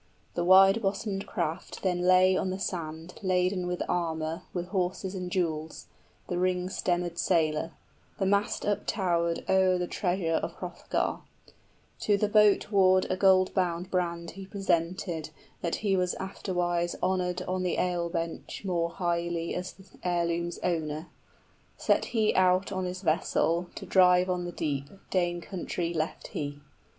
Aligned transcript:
The 0.33 0.43
wide 0.43 0.81
bosomed 0.81 1.27
craft 1.27 1.83
then 1.83 1.99
Lay 2.01 2.35
on 2.35 2.49
the 2.49 2.57
sand, 2.57 3.13
laden 3.21 3.67
with 3.67 3.83
armor, 3.87 4.37
10 4.45 4.45
With 4.51 4.67
horses 4.69 5.13
and 5.13 5.29
jewels, 5.29 5.85
the 6.27 6.39
ring 6.39 6.69
stemmèd 6.69 7.19
sailer: 7.19 7.73
The 8.17 8.25
mast 8.25 8.63
uptowered 8.63 9.47
o'er 9.47 9.77
the 9.77 9.85
treasure 9.85 10.39
of 10.41 10.53
Hrothgar. 10.53 11.19
{Beowulf 11.19 11.19
gives 11.19 11.53
the 11.53 11.53
guard 11.53 11.53
a 11.53 11.57
handsome 11.59 11.99
sword.} 11.99 11.99
To 11.99 12.17
the 12.17 12.33
boat 12.67 12.71
ward 12.71 13.07
a 13.11 13.15
gold 13.15 13.53
bound 13.53 13.91
brand 13.91 14.31
he 14.31 14.47
presented, 14.47 15.29
That 15.61 15.75
he 15.75 15.95
was 15.95 16.15
afterwards 16.15 16.95
honored 17.03 17.43
on 17.43 17.61
the 17.61 17.77
ale 17.77 18.09
bench 18.09 18.65
more 18.65 18.89
highly 18.89 19.53
As 19.53 19.73
the 19.73 19.85
heirloom's 20.03 20.57
owner. 20.63 21.09
Set 21.77 22.05
he 22.05 22.33
out 22.33 22.71
on 22.71 22.85
his 22.85 23.03
vessel, 23.03 23.65
15 23.73 23.75
To 23.75 23.85
drive 23.85 24.29
on 24.31 24.45
the 24.45 24.51
deep, 24.51 24.87
Dane 25.11 25.41
country 25.41 25.93
left 25.93 26.29
he. 26.29 26.59